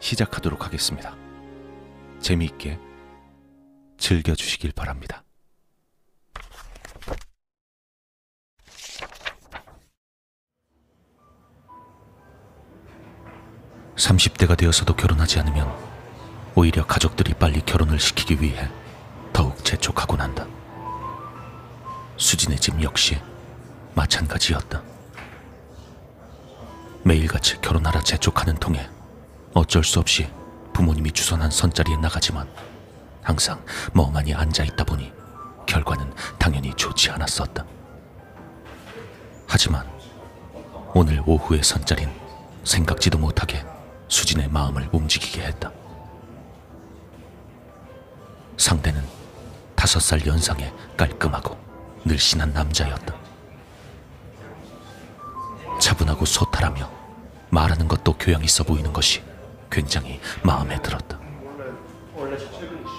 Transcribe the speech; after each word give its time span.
시작하도록 0.00 0.64
하겠습니다. 0.64 1.14
재미있게 2.20 2.78
즐겨주시길 3.98 4.72
바랍니다. 4.72 5.22
(30대가) 13.96 14.56
되어서도 14.56 14.96
결혼하지 14.96 15.38
않으면 15.40 15.70
오히려 16.54 16.86
가족들이 16.86 17.34
빨리 17.34 17.60
결혼을 17.60 18.00
시키기 18.00 18.40
위해 18.40 18.68
더욱 19.32 19.62
재촉하곤 19.62 20.20
한다. 20.20 20.46
수진의 22.16 22.58
집 22.58 22.82
역시 22.82 23.20
마찬가지였다. 23.94 24.82
매일같이 27.04 27.60
결혼하라 27.60 28.02
재촉하는 28.02 28.56
통에 28.56 28.88
어쩔 29.54 29.82
수 29.82 29.98
없이 29.98 30.28
부모님이 30.72 31.12
주선한 31.12 31.50
선자리에 31.50 31.96
나가지만 31.96 32.48
항상 33.22 33.64
멍하니 33.92 34.34
앉아 34.34 34.64
있다 34.64 34.84
보니 34.84 35.12
결과는 35.66 36.12
당연히 36.38 36.72
좋지 36.74 37.10
않았었다. 37.10 37.64
하지만 39.46 39.88
오늘 40.94 41.22
오후의 41.26 41.62
선자린 41.62 42.08
생각지도 42.64 43.18
못하게 43.18 43.64
수진의 44.08 44.48
마음을 44.48 44.88
움직이게 44.92 45.42
했다. 45.42 45.70
상대는 48.56 49.02
다섯 49.74 50.00
살 50.00 50.24
연상의 50.26 50.72
깔끔하고 50.96 51.56
늘씬한 52.04 52.52
남자였다. 52.52 53.14
차분하고 55.80 56.24
소탈하며 56.24 56.90
말하는 57.50 57.88
것도 57.88 58.12
교양 58.18 58.44
있어 58.44 58.62
보이는 58.64 58.92
것이 58.92 59.29
굉장히 59.70 60.20
마음에 60.42 60.80
들었다. 60.82 61.18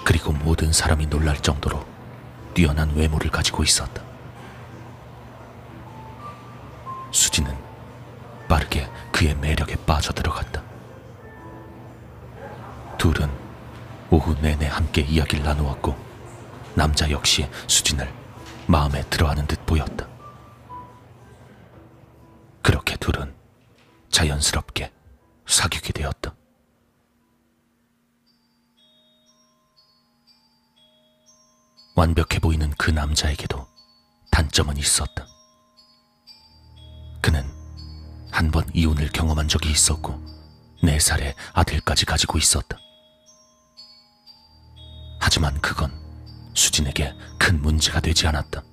그리고 0.05 0.31
모든 0.31 0.71
사람이 0.71 1.07
놀랄 1.07 1.37
정도로 1.37 1.85
뛰어난 2.53 2.93
외모를 2.95 3.29
가지고 3.29 3.63
있었다. 3.63 4.01
수지는 7.11 7.55
빠르게 8.47 8.89
그의 9.11 9.35
매력에 9.35 9.75
빠져들어갔다. 9.85 10.63
둘은 12.97 13.29
오후 14.09 14.35
내내 14.41 14.67
함께 14.67 15.01
이야기를 15.01 15.43
나누었고 15.43 15.95
남자 16.75 17.09
역시 17.09 17.49
수진을 17.67 18.11
마음에 18.67 19.01
들어하는 19.09 19.45
듯 19.47 19.65
보였다. 19.65 20.07
그렇게 22.61 22.95
둘은 22.97 23.33
자연스럽게 24.09 24.91
사귀게 25.45 25.93
되었다. 25.93 26.33
완벽해 31.95 32.39
보이는 32.39 32.71
그 32.77 32.89
남자에게도 32.91 33.67
단점은 34.31 34.77
있었다. 34.77 35.25
그는 37.21 37.43
한 38.31 38.49
번 38.49 38.65
이혼을 38.73 39.09
경험한 39.09 39.47
적이 39.49 39.71
있었고, 39.71 40.19
네 40.83 40.99
살의 40.99 41.35
아들까지 41.53 42.05
가지고 42.05 42.37
있었다. 42.37 42.77
하지만 45.19 45.59
그건 45.61 45.91
수진에게 46.53 47.13
큰 47.37 47.61
문제가 47.61 47.99
되지 47.99 48.25
않았다. 48.27 48.63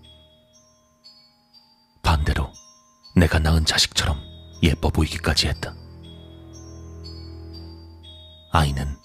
반대로 2.02 2.52
내가 3.16 3.38
낳은 3.38 3.64
자식처럼 3.66 4.18
예뻐 4.62 4.88
보이기까지 4.90 5.48
했다. 5.48 5.74
아이는 8.52 8.96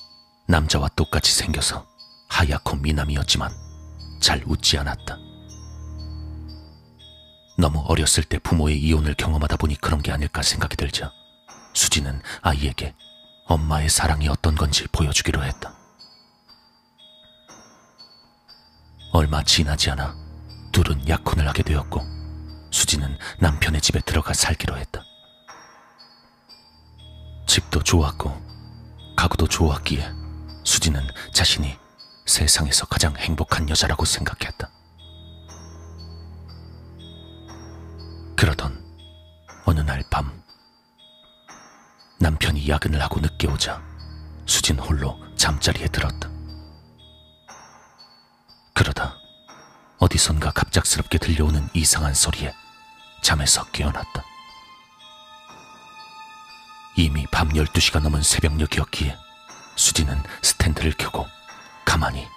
남자와 0.47 0.88
똑같이 0.95 1.34
생겨서 1.34 1.85
하얗고 2.30 2.78
미남이었지만 2.78 3.51
잘 4.24 4.42
웃지 4.46 4.78
않았다. 4.78 5.18
너무 7.58 7.84
어렸을 7.90 8.24
때 8.24 8.40
부모의 8.40 8.82
이혼을 8.82 9.16
경험하다 9.16 9.58
보니 9.58 9.76
그런 9.76 10.02
게 10.02 10.14
아닐까 10.14 10.42
생각이 10.42 10.78
들자 10.78 11.12
수지는 11.74 12.22
아이에게 12.42 12.96
엄마의 13.48 13.90
사랑이 13.90 14.30
어떤 14.30 14.56
건지 14.56 14.88
보여주기로 14.94 15.44
했다. 15.44 15.76
얼마 19.12 19.44
지나지 19.44 19.92
않아 19.92 20.16
둘은 20.72 21.06
약혼을 21.10 21.46
하게 21.46 21.62
되었고 21.62 22.02
수지는 22.72 23.18
남편의 23.40 23.82
집에 23.82 24.00
들어가 24.00 24.34
살기로 24.34 24.78
했다. 24.78 25.04
집도 27.46 27.84
좋았고 27.84 28.42
가구도 29.18 29.48
좋았기에 29.48 30.10
수지는 30.64 31.06
자신이 31.34 31.83
세상에서 32.26 32.86
가장 32.88 33.16
행복한 33.18 33.70
여자라고 33.70 34.06
생각했다. 34.06 34.70
그러던 38.36 38.84
어느 39.66 39.80
날 39.82 40.04
밤 40.10 40.42
남편이 42.20 42.68
야근을 42.70 43.02
하고 43.02 43.20
늦게 43.20 43.48
오자 43.48 43.82
수진 44.46 44.80
홀로 44.80 45.18
잠자리에 45.36 45.88
들었다. 45.88 46.30
그러다 48.74 49.16
어디선가 50.00 50.52
갑작스럽게 50.52 51.18
들려오는 51.18 51.68
이상한 51.74 52.14
소리에 52.14 52.54
잠에서 53.22 53.64
깨어났다. 53.72 54.24
이미 56.98 57.26
밤 57.32 57.50
12시가 57.50 58.02
넘은 58.02 58.22
새벽녘이었기에 58.22 59.18
수지는 59.76 60.22
스탠드를 60.42 60.94
켜고 60.98 61.26
가만히 61.86 62.28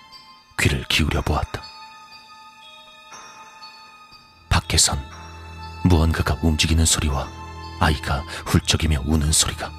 귀를 0.59 0.85
기울여 0.89 1.23
보았다. 1.23 1.63
밖에선 4.49 4.99
무언가가 5.85 6.37
움직이는 6.43 6.85
소리와 6.85 7.29
아이가 7.81 8.21
훌쩍이며 8.47 9.03
우는 9.07 9.33
소리가 9.33 9.71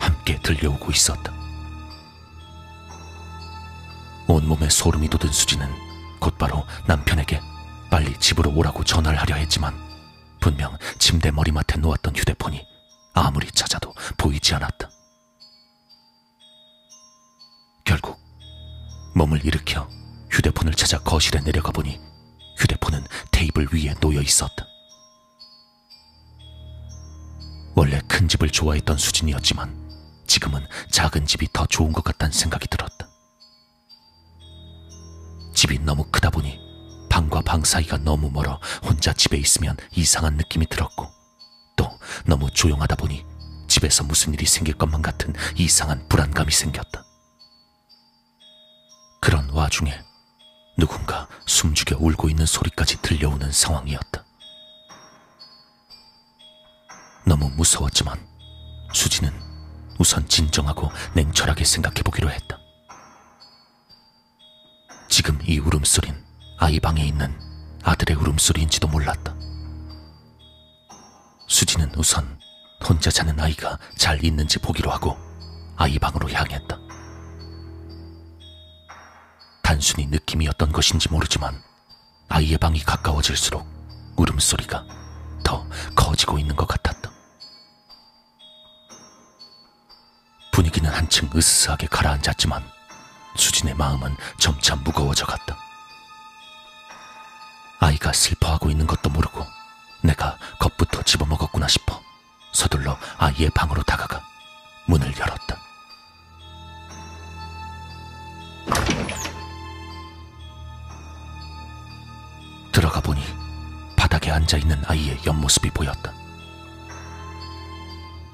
함께 0.00 0.38
들려오고 0.40 0.90
있었다. 0.90 1.32
온몸에 4.26 4.68
소름이 4.68 5.08
돋은 5.08 5.32
수지는 5.32 5.68
곧바로 6.18 6.66
남편에게 6.86 7.40
빨리 7.90 8.18
집으로 8.18 8.50
오라고 8.54 8.82
전화를 8.82 9.18
하려 9.20 9.36
했지만 9.36 9.74
분명 10.40 10.76
침대 10.98 11.30
머리맡에 11.30 11.78
놓았던 11.78 12.16
휴대폰이 12.16 12.66
아무리 13.14 13.50
찾아도 13.50 13.94
보이지 14.18 14.54
않았다. 14.54 14.90
결국 17.84 18.23
몸을 19.14 19.44
일으켜 19.44 19.88
휴대폰을 20.30 20.74
찾아 20.74 20.98
거실에 20.98 21.40
내려가 21.40 21.70
보니 21.70 22.00
휴대폰은 22.58 23.04
테이블 23.30 23.68
위에 23.72 23.94
놓여 24.00 24.20
있었다. 24.20 24.66
원래 27.76 28.00
큰 28.08 28.28
집을 28.28 28.50
좋아했던 28.50 28.96
수진이었지만 28.98 29.84
지금은 30.26 30.66
작은 30.90 31.26
집이 31.26 31.48
더 31.52 31.66
좋은 31.66 31.92
것 31.92 32.04
같다는 32.04 32.32
생각이 32.32 32.66
들었다. 32.68 33.08
집이 35.54 35.78
너무 35.80 36.04
크다 36.10 36.30
보니 36.30 36.58
방과 37.08 37.40
방 37.42 37.62
사이가 37.62 37.98
너무 37.98 38.30
멀어 38.30 38.60
혼자 38.82 39.12
집에 39.12 39.36
있으면 39.36 39.76
이상한 39.92 40.36
느낌이 40.36 40.66
들었고 40.66 41.08
또 41.76 41.98
너무 42.26 42.50
조용하다 42.50 42.96
보니 42.96 43.24
집에서 43.68 44.02
무슨 44.04 44.34
일이 44.34 44.46
생길 44.46 44.74
것만 44.74 45.02
같은 45.02 45.32
이상한 45.56 46.06
불안감이 46.08 46.50
생겼다. 46.52 47.04
그런 49.24 49.48
와중에 49.48 49.98
누군가 50.76 51.26
숨죽여 51.46 51.96
울고 51.98 52.28
있는 52.28 52.44
소리까지 52.44 53.00
들려오는 53.00 53.50
상황이었다. 53.50 54.22
너무 57.24 57.48
무서웠지만 57.56 58.18
수지는 58.92 59.32
우선 59.98 60.28
진정하고 60.28 60.92
냉철하게 61.14 61.64
생각해 61.64 62.02
보기로 62.02 62.30
했다. 62.30 62.58
지금 65.08 65.38
이 65.46 65.58
울음소린 65.58 66.22
아이 66.58 66.78
방에 66.78 67.02
있는 67.02 67.34
아들의 67.82 68.16
울음소리인지도 68.16 68.88
몰랐다. 68.88 69.34
수지는 71.48 71.90
우선 71.96 72.38
혼자 72.86 73.10
자는 73.10 73.40
아이가 73.40 73.78
잘 73.96 74.22
있는지 74.22 74.58
보기로 74.58 74.90
하고 74.90 75.16
아이 75.78 75.98
방으로 75.98 76.28
향했다. 76.30 76.83
단순히 79.64 80.06
느낌이었던 80.06 80.72
것인지 80.72 81.08
모르지만 81.08 81.60
아이의 82.28 82.58
방이 82.58 82.84
가까워질수록 82.84 83.66
울음소리가 84.14 84.84
더 85.42 85.66
커지고 85.96 86.38
있는 86.38 86.54
것 86.54 86.68
같았다. 86.68 87.10
분위기는 90.52 90.88
한층 90.88 91.30
으스스하게 91.34 91.86
가라앉았지만 91.86 92.62
수진의 93.36 93.74
마음은 93.74 94.14
점차 94.38 94.76
무거워져 94.76 95.24
갔다. 95.24 95.56
아이가 97.80 98.12
슬퍼하고 98.12 98.70
있는 98.70 98.86
것도 98.86 99.08
모르고 99.08 99.44
내가 100.02 100.38
겁부터 100.60 101.02
집어먹었구나 101.02 101.66
싶어 101.68 102.00
서둘러 102.52 102.98
아이의 103.16 103.50
방으로 103.50 103.82
다가가 103.82 104.22
문을 104.86 105.18
열었다. 105.18 105.43
앉아 114.44 114.58
있는 114.58 114.80
아이의 114.84 115.20
옆모습이 115.26 115.70
보였다. 115.70 116.12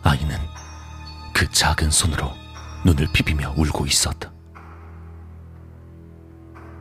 아이는 0.02 0.36
그 1.32 1.48
작은 1.50 1.90
손으로 1.90 2.32
눈을 2.84 3.08
비비며 3.12 3.54
울고 3.56 3.86
있었다. 3.86 4.32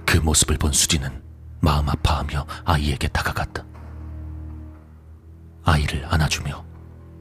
그 0.05 0.17
모습을 0.17 0.57
본 0.57 0.71
수지는 0.71 1.23
마음 1.59 1.87
아파하며 1.89 2.45
아이에게 2.65 3.07
다가갔다. 3.09 3.63
아이를 5.63 6.05
안아주며 6.11 6.65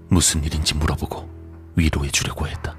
무슨 0.08 0.42
일인지 0.42 0.74
물어보고 0.76 1.28
위로해 1.76 2.10
주려고 2.10 2.48
했다. 2.48 2.74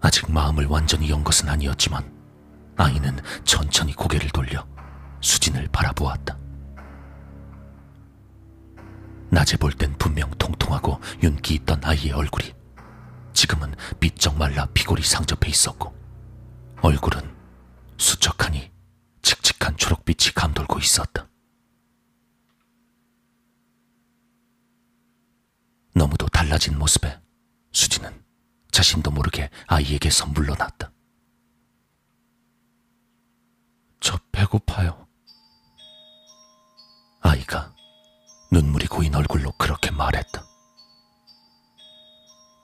아직 0.00 0.32
마음을 0.32 0.66
완전히 0.66 1.10
연 1.10 1.22
것은 1.22 1.48
아니었지만 1.50 2.10
아이는 2.76 3.18
천천히 3.44 3.92
고개를 3.92 4.30
돌려 4.30 4.71
수진을 5.22 5.68
바라보았다. 5.68 6.36
낮에 9.30 9.56
볼 9.56 9.72
땐 9.72 9.94
분명 9.96 10.30
통통하고 10.32 11.00
윤기 11.22 11.54
있던 11.54 11.82
아이의 11.82 12.12
얼굴이 12.12 12.52
지금은 13.32 13.74
삐쩍 13.98 14.36
말라 14.36 14.66
피골이 14.74 15.02
상접해 15.02 15.48
있었고 15.48 15.94
얼굴은 16.82 17.34
수척하니 17.96 18.70
칙칙한 19.22 19.78
초록빛이 19.78 20.34
감돌고 20.34 20.78
있었다. 20.80 21.28
너무도 25.94 26.26
달라진 26.28 26.78
모습에 26.78 27.18
수지는 27.72 28.22
자신도 28.70 29.10
모르게 29.12 29.48
아이에게서 29.66 30.26
물러났다. 30.26 30.90
저 34.00 34.18
배고파요. 34.32 35.06
아이가 37.22 37.72
눈물이 38.50 38.86
고인 38.88 39.14
얼굴로 39.14 39.52
그렇게 39.52 39.90
말했다. 39.90 40.44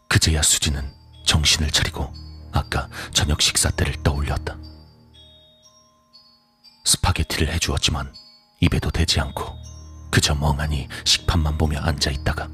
그제야 0.09 0.43
수지는 0.43 0.93
정신을 1.25 1.71
차리고 1.71 2.13
아까 2.53 2.89
저녁 3.13 3.41
식사 3.41 3.71
때를 3.71 4.03
떠올렸다. 4.03 4.57
스파게티를 6.85 7.53
해주었지만 7.55 8.13
입에도 8.61 8.91
대지 8.91 9.21
않고 9.21 9.57
그저 10.11 10.35
멍하니 10.35 10.89
식판만 11.05 11.59
보며 11.59 11.81
앉아 11.81 12.11
있다가 12.11 12.49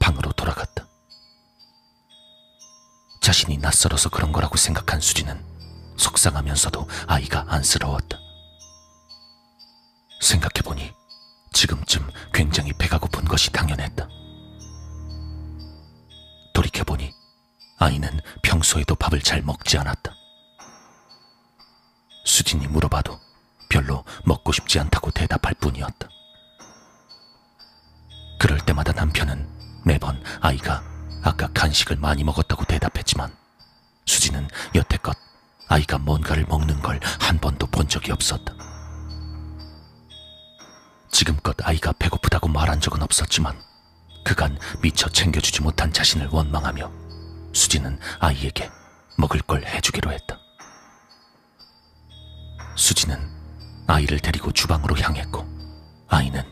방으로 0.00 0.32
돌아갔다. 0.32 0.86
자신이 3.20 3.58
낯설어서 3.58 4.08
그런 4.10 4.32
거라고 4.32 4.56
생각한 4.56 5.00
수지는 5.00 5.42
속상하면서도 5.96 6.88
아이가 7.06 7.44
안쓰러웠다. 7.48 8.18
생각해보니 10.20 10.92
지금쯤 11.54 12.10
굉장히 12.32 12.72
배가 12.74 12.98
고픈 12.98 13.24
것이 13.24 13.50
당연했다. 13.52 14.06
돌이켜보니 16.52 17.12
아이는 17.78 18.20
평소에도 18.42 18.94
밥을 18.96 19.22
잘 19.22 19.40
먹지 19.42 19.78
않았다. 19.78 20.14
수진이 22.24 22.66
물어봐도 22.68 23.18
별로 23.70 24.04
먹고 24.24 24.52
싶지 24.52 24.78
않다고 24.80 25.10
대답할 25.10 25.54
뿐이었다. 25.60 26.08
그럴 28.38 28.58
때마다 28.60 28.92
남편은 28.92 29.48
매번 29.84 30.22
아이가 30.40 30.82
아까 31.22 31.48
간식을 31.54 31.96
많이 31.96 32.24
먹었다고 32.24 32.64
대답했지만 32.64 33.34
수지는 34.06 34.48
여태껏 34.74 35.16
아이가 35.68 35.98
뭔가를 35.98 36.44
먹는 36.46 36.80
걸 36.82 37.00
한 37.20 37.38
번도 37.38 37.66
본 37.68 37.88
적이 37.88 38.12
없었다. 38.12 38.54
지금껏 41.14 41.54
아이가 41.62 41.92
배고프다고 41.92 42.48
말한 42.48 42.80
적은 42.80 43.00
없었지만 43.00 43.56
그간 44.24 44.58
미처 44.82 45.08
챙겨주지 45.08 45.62
못한 45.62 45.92
자신을 45.92 46.28
원망하며 46.32 46.90
수지는 47.52 48.00
아이에게 48.18 48.68
먹을 49.16 49.40
걸 49.42 49.64
해주기로 49.64 50.10
했다. 50.10 50.40
수지는 52.76 53.16
아이를 53.86 54.18
데리고 54.18 54.50
주방으로 54.50 54.98
향했고 54.98 55.46
아이는 56.08 56.42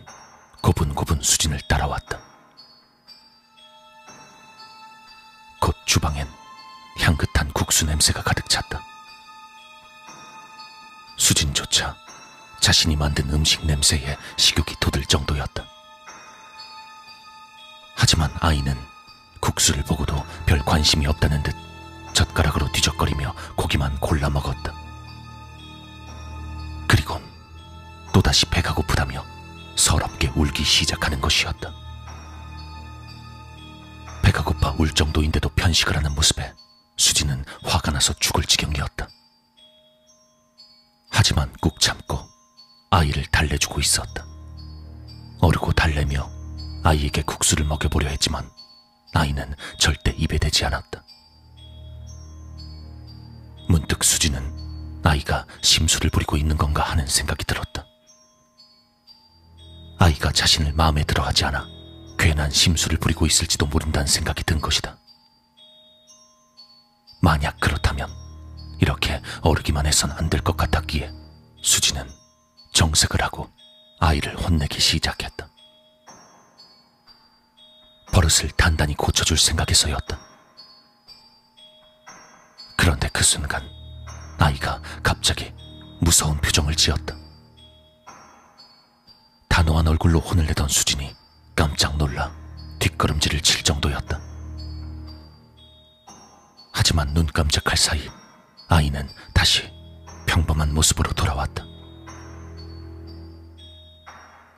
고분고분 0.62 1.23
수진을 1.23 1.59
따라왔다. 1.69 2.20
곧 5.61 5.75
주방엔 5.87 6.29
향긋한 7.00 7.50
국수 7.53 7.85
냄새가 7.85 8.23
가득 8.23 8.49
찼다. 8.49 8.81
수진조차 11.16 11.97
자신이 12.62 12.95
만든 12.95 13.28
음식 13.31 13.66
냄새에 13.66 14.16
식욕이 14.37 14.76
돋을 14.78 15.04
정도였다. 15.04 15.64
하지만 17.97 18.33
아이는 18.38 18.78
국수를 19.40 19.83
보고도 19.83 20.25
별 20.47 20.61
관심이 20.61 21.04
없다는 21.09 21.42
듯 21.42 21.57
젓가락으로 22.14 22.71
뒤적거리며 22.71 23.35
고기만 23.57 23.99
골라 23.99 24.31
먹었다. 24.31 24.73
그리곤 26.87 27.21
또다시 28.14 28.47
배가 28.47 28.75
고프다며 28.75 29.25
서럽게 29.76 30.31
울기 30.37 30.62
시작하는 30.62 31.21
것이었다. 31.21 31.75
배가 34.23 34.45
고파 34.45 34.73
울 34.78 34.95
정도인데도 34.95 35.49
편식을 35.49 35.97
하는 35.97 36.14
모습에 36.14 36.54
수지는 36.97 37.45
화가 37.64 37.90
나서 37.90 38.12
죽을 38.21 38.45
지경이었다. 38.45 39.09
하지만 41.11 41.52
꾹 41.61 41.81
참고 41.81 42.31
아이를 42.92 43.25
달래주고 43.32 43.80
있었다. 43.80 44.26
어르고 45.40 45.72
달래며 45.72 46.30
아이에게 46.84 47.22
국수를 47.22 47.64
먹여보려 47.64 48.06
했지만 48.11 48.49
아이는 49.14 49.54
절대 49.78 50.11
입에 50.12 50.37
대지 50.37 50.66
않았다. 50.66 51.02
문득 53.70 54.04
수지는 54.04 54.42
아이가 55.04 55.46
심술을 55.62 56.11
부리고 56.11 56.37
있는 56.37 56.58
건가 56.58 56.82
하는 56.82 57.06
생각이 57.06 57.44
들었다. 57.46 57.87
아이가 59.99 60.30
자신을 60.30 60.75
마음에 60.75 61.02
들어 61.04 61.25
하지 61.25 61.46
않아 61.46 61.66
괜한 62.18 62.50
심술을 62.50 62.99
부리고 62.99 63.25
있을지도 63.25 63.66
모른다는 63.66 64.06
생각이 64.06 64.44
든 64.44 64.61
것이다. 64.61 64.99
만약 67.22 67.58
그렇다면 67.58 68.11
이렇게 68.80 69.22
어르기만 69.40 69.87
해선 69.87 70.12
안 70.12 70.28
될 70.28 70.42
것 70.42 70.58
같았기에 70.58 71.11
수지는 71.62 72.06
정색을 72.73 73.23
하고 73.23 73.50
아이를 74.00 74.37
혼내기 74.37 74.81
시작했다. 74.81 75.49
버릇을 78.12 78.50
단단히 78.57 78.95
고쳐줄 78.95 79.38
생각에서였다. 79.38 80.19
그런데 82.76 83.09
그 83.12 83.23
순간 83.23 83.62
아이가 84.38 84.83
갑자기 85.02 85.52
무서운 86.00 86.38
표정을 86.41 86.75
지었다. 86.75 87.14
단호한 89.49 89.87
얼굴로 89.87 90.19
혼을 90.19 90.47
내던 90.47 90.69
수진이 90.69 91.14
깜짝 91.55 91.97
놀라 91.97 92.33
뒷걸음질을 92.81 93.41
칠 93.41 93.62
정도였다. 93.62 94.21
하지만 96.73 97.14
눈 97.14 97.26
깜짝할 97.26 97.76
사이 97.76 98.00
아이는 98.69 99.09
다시 99.33 99.71
평범한 100.26 100.75
모습으로 100.75 101.12
돌아왔다. 101.12 101.72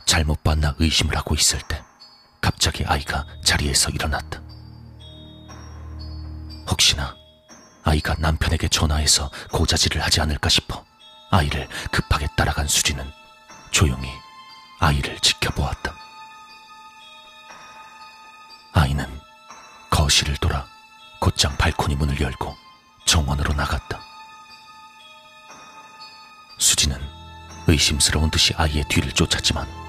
잘못 0.06 0.42
봤나 0.42 0.74
의심을 0.78 1.16
하고 1.16 1.34
있을 1.34 1.60
때 1.62 1.82
갑자기 2.40 2.84
아이가 2.84 3.26
자리에서 3.44 3.90
일어났다. 3.90 4.40
혹시나 6.68 7.16
아이가 7.84 8.14
남편에게 8.18 8.68
전화해서 8.68 9.30
고자질을 9.52 10.02
하지 10.02 10.20
않을까 10.20 10.48
싶어 10.48 10.84
아이를 11.30 11.68
급하게 11.90 12.26
따라간 12.36 12.66
수지는 12.68 13.10
조용히 13.70 14.08
아이를 14.80 15.18
지켜보았다. 15.20 15.94
아이는 18.72 19.20
거실을 19.90 20.36
돌아 20.36 20.66
곧장 21.20 21.56
발코니 21.56 21.96
문을 21.96 22.20
열고 22.20 22.54
정원으로 23.06 23.54
나갔다. 23.54 24.00
수지는 26.58 27.00
의심스러운 27.66 28.30
듯이 28.30 28.52
아이의 28.56 28.84
뒤를 28.88 29.12
쫓았지만 29.12 29.83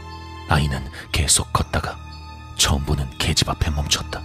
아이는 0.50 0.84
계속 1.12 1.52
걷다가 1.52 1.98
보는 2.86 3.10
계집 3.18 3.50
앞에 3.50 3.72
멈췄다. 3.72 4.22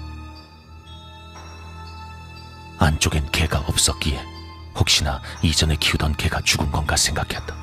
안쪽엔 2.78 3.30
개가 3.30 3.60
없었기에 3.60 4.22
혹시나 4.74 5.20
이전에 5.42 5.76
키우던 5.76 6.16
개가 6.16 6.40
죽은 6.42 6.70
건가 6.70 6.96
생각했다. 6.96 7.54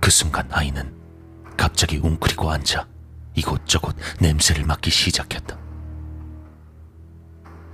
그 0.00 0.10
순간 0.10 0.48
아이는 0.52 0.94
갑자기 1.56 1.98
웅크리고 1.98 2.50
앉아 2.50 2.86
이곳저곳 3.34 3.96
냄새를 4.20 4.64
맡기 4.64 4.90
시작했다. 4.90 5.58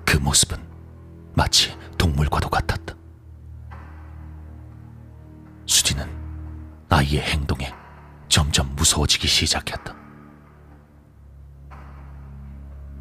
그 0.04 0.16
모습은 0.16 0.58
마치 1.34 1.76
동물과도 1.98 2.48
같았다. 2.48 2.94
수지는 5.66 6.08
아이의 6.88 7.22
행동에 7.22 7.72
점점 8.36 8.76
무서워지기 8.76 9.26
시작했다. 9.26 9.96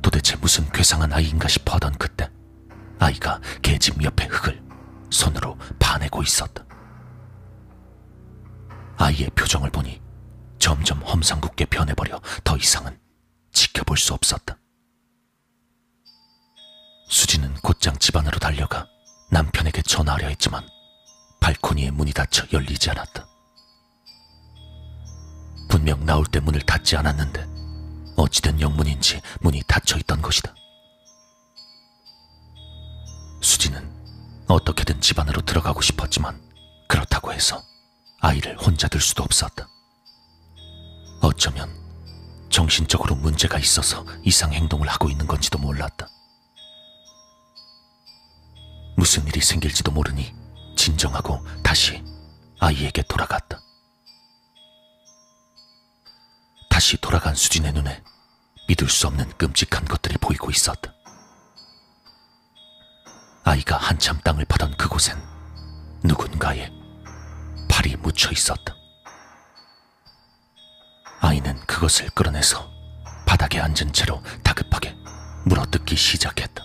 도대체 0.01 0.37
무슨 0.37 0.65
괴상한 0.71 1.11
아이인가 1.11 1.49
싶어 1.49 1.73
하던 1.73 1.91
그때 1.97 2.31
아이가 2.99 3.41
개집 3.61 4.01
옆에 4.01 4.27
흙을 4.27 4.63
손으로 5.09 5.57
파내고 5.77 6.23
있었다. 6.23 6.63
아이의 8.95 9.29
표정을 9.31 9.71
보니 9.71 10.01
점점 10.57 11.01
험상궂게 11.01 11.65
변해버려 11.65 12.21
더 12.45 12.55
이상은 12.55 12.97
지켜볼 13.51 13.97
수 13.97 14.13
없었다. 14.13 14.57
수지는 17.09 17.53
곧장 17.55 17.93
집 17.97 18.15
안으로 18.15 18.39
달려가 18.39 18.87
남편에게 19.31 19.81
전화하려 19.81 20.29
했지만 20.29 20.65
발코니의 21.41 21.91
문이 21.91 22.13
닫혀 22.13 22.47
열리지 22.53 22.89
않았다. 22.91 23.34
분명 25.67 26.05
나올 26.05 26.25
때 26.25 26.39
문을 26.39 26.61
닫지 26.61 26.95
않았는데 26.95 27.47
어찌된 28.17 28.61
영문인지 28.61 29.21
문이 29.41 29.61
닫혀 29.67 29.97
있던 29.99 30.21
것이다. 30.21 30.53
수지는 33.41 33.89
어떻게든 34.47 35.01
집 35.01 35.19
안으로 35.19 35.41
들어가고 35.41 35.81
싶었지만 35.81 36.41
그렇다고 36.87 37.33
해서 37.33 37.63
아이를 38.21 38.57
혼자 38.57 38.87
둘 38.87 39.01
수도 39.01 39.23
없었다. 39.23 39.67
어쩌면 41.21 41.69
정신적으로 42.49 43.15
문제가 43.15 43.57
있어서 43.59 44.05
이상 44.23 44.53
행동을 44.53 44.87
하고 44.87 45.09
있는 45.09 45.27
건지도 45.27 45.57
몰랐다. 45.57 46.07
무슨 48.95 49.27
일이 49.27 49.41
생길지도 49.41 49.91
모르니 49.91 50.33
진정하고 50.77 51.45
다시 51.63 52.03
아이에게 52.59 53.03
돌아갔다. 53.03 53.64
다시 56.75 56.97
돌아간 56.97 57.33
수진의 57.35 57.71
눈에 57.71 58.03
믿을 58.67 58.89
수 58.89 59.07
없는 59.07 59.29
끔찍한 59.37 59.85
것들이 59.85 60.17
보이고 60.17 60.51
있었다. 60.51 60.93
아이가 63.45 63.77
한참 63.77 64.19
땅을 64.19 64.43
파던 64.43 64.75
그곳엔 64.75 65.17
누군가의 66.03 66.73
팔이 67.69 67.95
묻혀 67.95 68.29
있었다. 68.29 68.75
아이는 71.21 71.57
그것을 71.61 72.09
끌어내서 72.09 72.69
바닥에 73.25 73.61
앉은 73.61 73.93
채로 73.93 74.21
다급하게 74.43 74.97
물어뜯기 75.45 75.95
시작했다. 75.95 76.61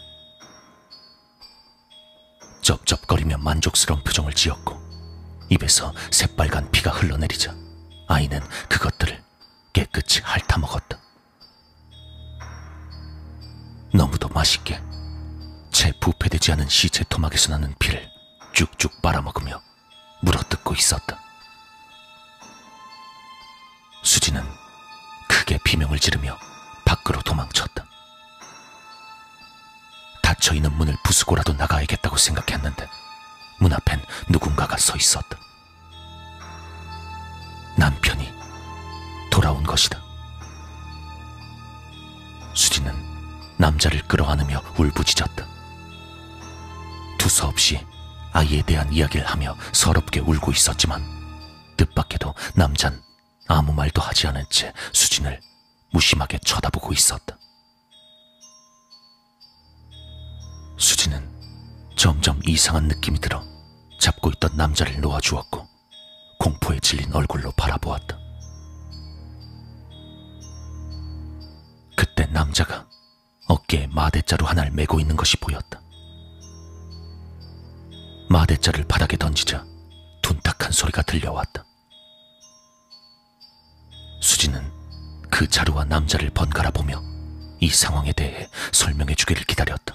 쩝쩝거리며 2.62 3.38
만족스러운 3.38 4.02
표정을 4.02 4.32
지었고 4.32 4.76
입에서 5.50 5.94
새빨간 6.10 6.72
피가 6.72 6.90
흘러내리자 6.90 7.54
아이는 8.08 8.40
그것들을 8.68 9.19
깨끗이 9.92 10.20
핥아먹었다. 10.22 10.98
너무도 13.92 14.28
맛있게 14.28 14.80
채 15.72 15.92
부패되지 16.00 16.52
않은 16.52 16.68
시체 16.68 17.04
토막에서 17.04 17.50
나는 17.50 17.74
피를 17.78 18.08
쭉쭉 18.52 19.02
빨아먹으며 19.02 19.60
물어뜯고 20.22 20.74
있었다. 20.74 21.18
수지는 24.02 24.42
크게 25.28 25.58
비명을 25.64 25.98
지르며 25.98 26.38
밖으로 26.84 27.20
도망쳤다. 27.22 27.84
닫혀있는 30.22 30.72
문을 30.72 30.96
부수고라도 31.02 31.52
나가야겠다고 31.54 32.16
생각했는데 32.16 32.88
문 33.58 33.72
앞엔 33.72 34.04
누군가가 34.28 34.76
서 34.76 34.96
있었다. 34.96 35.36
것이다. 39.70 40.02
수지는 42.54 42.92
남자를 43.56 44.02
끌어안으며 44.08 44.60
울부짖었다. 44.76 45.46
두서없이 47.18 47.86
아이에 48.32 48.62
대한 48.62 48.92
이야기를 48.92 49.26
하며 49.26 49.56
서럽게 49.72 50.20
울고 50.20 50.50
있었지만 50.52 51.02
뜻밖에도 51.76 52.34
남잔 52.54 53.00
아무 53.46 53.72
말도 53.72 54.02
하지 54.02 54.26
않은 54.26 54.44
채 54.50 54.72
수진을 54.92 55.40
무심하게 55.92 56.38
쳐다보고 56.38 56.92
있었다. 56.92 57.36
수진은 60.78 61.28
점점 61.96 62.40
이상한 62.46 62.88
느낌이 62.88 63.20
들어 63.20 63.44
잡고 64.00 64.30
있던 64.30 64.56
남자를 64.56 65.00
놓아주었고 65.00 65.68
공포에 66.38 66.80
질린 66.80 67.12
얼굴로 67.12 67.52
바라보았다. 67.52 68.19
남자가 72.50 72.84
어깨에 73.46 73.86
마대자루 73.86 74.44
하나를 74.44 74.72
메고 74.72 74.98
있는 74.98 75.14
것이 75.14 75.36
보였다. 75.36 75.80
마대자를 78.28 78.84
바닥에 78.88 79.16
던지자 79.16 79.64
둔탁한 80.22 80.72
소리가 80.72 81.02
들려왔다. 81.02 81.64
수지는 84.20 84.68
그 85.30 85.48
자루와 85.48 85.84
남자를 85.84 86.30
번갈아 86.30 86.70
보며 86.72 87.00
이 87.60 87.68
상황에 87.68 88.12
대해 88.12 88.48
설명해 88.72 89.14
주기를 89.14 89.44
기다렸다. 89.44 89.94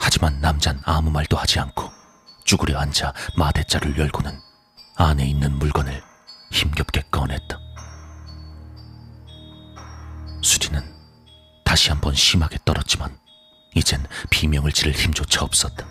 하지만 0.00 0.40
남잔 0.40 0.80
아무 0.84 1.10
말도 1.10 1.36
하지 1.36 1.60
않고 1.60 1.90
쭈그려 2.44 2.78
앉아 2.78 3.12
마대자를 3.36 3.96
열고는 3.96 4.36
안에 4.96 5.26
있는 5.26 5.56
물건을 5.58 6.02
힘겹게 6.50 7.02
꺼냈다. 7.12 7.65
수지는 10.46 10.80
다시 11.64 11.90
한번 11.90 12.14
심하게 12.14 12.56
떨었지만 12.64 13.18
이젠 13.74 14.06
비명을 14.30 14.72
지를 14.72 14.92
힘조차 14.92 15.44
없었다. 15.44 15.86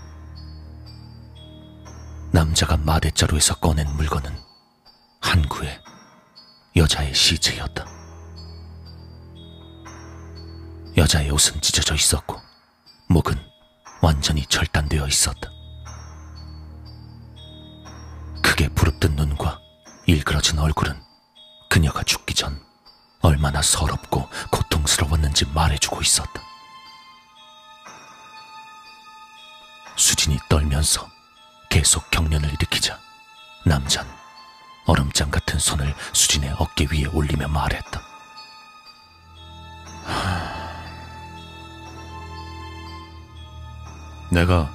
남자가 2.32 2.78
마대자루에서 2.78 3.56
꺼낸 3.56 3.88
물건은 3.96 4.36
한 5.22 5.48
구의 5.48 5.80
여자의 6.76 7.14
시체였다. 7.14 7.86
여자의 10.98 11.30
옷은 11.30 11.60
찢어져 11.62 11.94
있었고 11.94 12.42
목은 13.10 13.36
완전히 14.02 14.46
절단되어 14.46 15.06
있었다. 15.08 15.52
크게 18.42 18.70
부릅뜬 18.70 19.16
눈과 19.16 19.60
일그러진 20.06 20.60
얼굴은 20.60 21.00
그녀가 21.70 22.04
죽기 22.04 22.34
전 22.34 22.65
얼마나 23.26 23.60
서럽고 23.60 24.30
고통스러웠는지 24.52 25.46
말해주고 25.48 26.00
있었다. 26.02 26.42
수진이 29.96 30.38
떨면서 30.48 31.10
계속 31.72 32.12
경련을 32.12 32.54
일으키자 32.54 33.00
남잔 33.66 34.08
얼음장 34.86 35.32
같은 35.32 35.58
손을 35.58 35.96
수진의 36.14 36.56
어깨 36.60 36.86
위에 36.86 37.06
올리며 37.06 37.48
말했다. 37.48 38.00
내가 44.30 44.72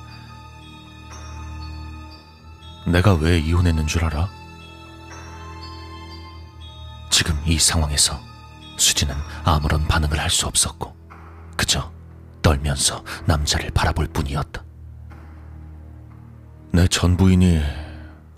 내가 2.84 3.14
왜 3.14 3.38
이혼했는 3.38 3.86
줄 3.86 4.04
알아? 4.04 4.28
지금 7.10 7.40
이 7.46 7.56
상황에서 7.58 8.29
수지는 8.80 9.14
아무런 9.44 9.86
반응을 9.86 10.18
할 10.18 10.30
수 10.30 10.46
없었고 10.46 10.96
그저 11.56 11.92
떨면서 12.42 13.04
남자를 13.26 13.70
바라볼 13.70 14.06
뿐이었다. 14.08 14.64
내 16.72 16.86
전 16.88 17.16
부인이 17.16 17.60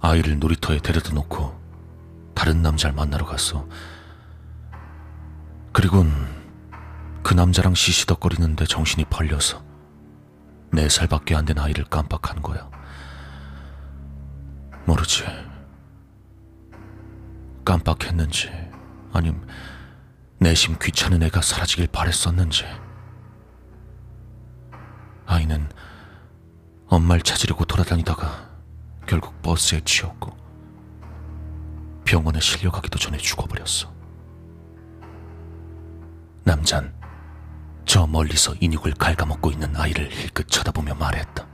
아이를 0.00 0.38
놀이터에 0.38 0.78
데려다 0.78 1.12
놓고 1.12 1.60
다른 2.34 2.62
남자를 2.62 2.94
만나러 2.96 3.24
갔어. 3.26 3.66
그리곤 5.72 6.10
그 7.22 7.34
남자랑 7.34 7.74
시시덕거리는데 7.74 8.64
정신이 8.66 9.04
팔려서 9.04 9.62
네 10.72 10.88
살밖에 10.88 11.36
안 11.36 11.44
된 11.44 11.58
아이를 11.58 11.84
깜빡한 11.84 12.42
거야. 12.42 12.68
모르지. 14.86 15.24
깜빡했는지 17.64 18.50
아님 19.12 19.40
내심 20.42 20.76
귀찮은 20.80 21.22
애가 21.22 21.40
사라지길 21.40 21.86
바랬었는지. 21.86 22.64
아이는 25.24 25.68
엄마를 26.88 27.22
찾으려고 27.22 27.64
돌아다니다가 27.64 28.50
결국 29.06 29.40
버스에 29.40 29.80
치였고 29.84 30.36
병원에 32.04 32.40
실려가기도 32.40 32.98
전에 32.98 33.18
죽어버렸어. 33.18 33.92
남잔 36.44 36.92
저 37.84 38.06
멀리서 38.06 38.54
인육을 38.60 38.94
갉아먹고 38.94 39.52
있는 39.52 39.76
아이를 39.76 40.10
힐끗 40.10 40.48
쳐다보며 40.48 40.96
말했다. 40.96 41.46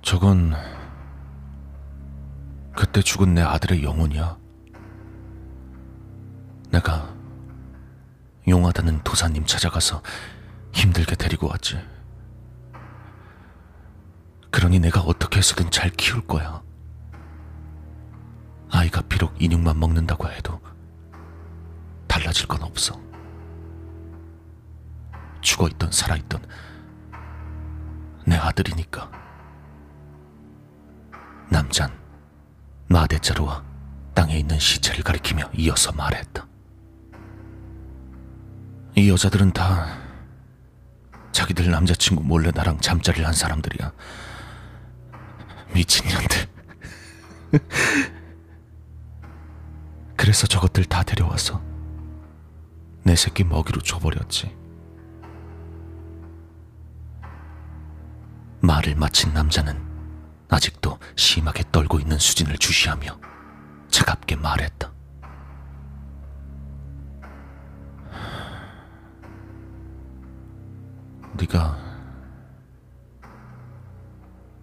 저건 0.00 0.54
그때 2.76 3.02
죽은 3.02 3.34
내 3.34 3.42
아들의 3.42 3.82
영혼이야. 3.82 4.43
내가 6.74 7.08
용하다는 8.48 9.04
도사님 9.04 9.46
찾아가서 9.46 10.02
힘들게 10.72 11.14
데리고 11.14 11.46
왔지. 11.46 11.78
그러니 14.50 14.80
내가 14.80 15.00
어떻게 15.02 15.38
해서든 15.38 15.70
잘 15.70 15.88
키울 15.90 16.26
거야. 16.26 16.60
아이가 18.72 19.02
비록 19.02 19.40
인육만 19.40 19.78
먹는다고 19.78 20.28
해도 20.28 20.60
달라질 22.08 22.48
건 22.48 22.64
없어. 22.64 23.00
죽어 25.42 25.68
있던 25.68 25.92
살아 25.92 26.16
있던 26.16 26.44
내 28.26 28.34
아들이니까. 28.34 29.12
남잔 31.50 31.96
마대자루와 32.88 33.62
땅에 34.12 34.38
있는 34.38 34.58
시체를 34.58 35.04
가리키며 35.04 35.50
이어서 35.54 35.92
말했다. 35.92 36.48
이 38.96 39.10
여자들은 39.10 39.52
다 39.52 39.98
자기들 41.32 41.68
남자친구 41.68 42.22
몰래 42.22 42.52
나랑 42.54 42.80
잠자리를 42.80 43.26
한 43.26 43.34
사람들이야. 43.34 43.92
미친년들. 45.74 46.46
그래서 50.16 50.46
저것들 50.46 50.84
다 50.84 51.02
데려와서 51.02 51.60
내 53.02 53.16
새끼 53.16 53.42
먹이로 53.42 53.80
줘버렸지. 53.80 54.56
말을 58.60 58.94
마친 58.94 59.34
남자는 59.34 59.76
아직도 60.48 61.00
심하게 61.16 61.64
떨고 61.72 61.98
있는 61.98 62.16
수진을 62.18 62.58
주시하며 62.58 63.18
차갑게 63.90 64.36
말했다. 64.36 64.93
네가 71.36 71.76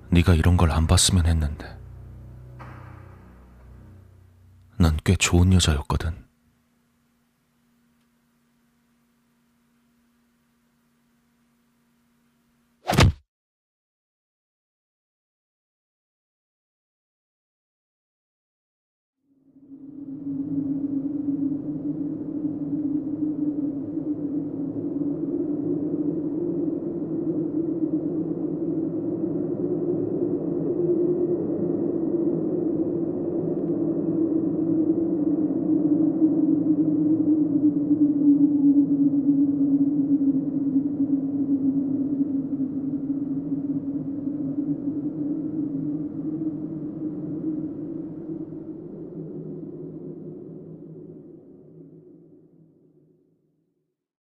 네가 0.10 0.34
이런 0.36 0.58
걸 0.58 0.72
안 0.72 0.88
봤으면 0.88 1.26
했는데 1.26 1.78
난 4.78 4.98
꽤 5.04 5.16
좋은 5.16 5.54
여자였거든. 5.54 6.21